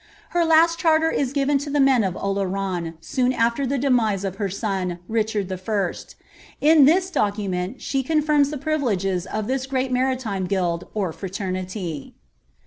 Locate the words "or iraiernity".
10.95-12.13